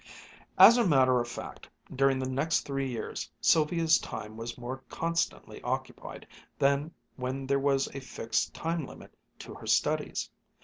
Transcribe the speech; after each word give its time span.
As 0.57 0.77
a 0.79 0.83
matter 0.87 1.19
of 1.21 1.27
fact, 1.27 1.69
during 1.95 2.17
the 2.17 2.27
next 2.27 2.61
three 2.61 2.89
years 2.89 3.29
Sylvia's 3.39 3.99
time 3.99 4.35
was 4.35 4.57
more 4.57 4.81
constantly 4.89 5.61
occupied 5.61 6.25
than 6.57 6.91
when 7.17 7.45
there 7.45 7.59
was 7.59 7.87
a 7.93 7.99
fixed 7.99 8.51
time 8.55 8.87
limit 8.87 9.15
to 9.37 9.53
her 9.53 9.67
studies. 9.67 10.27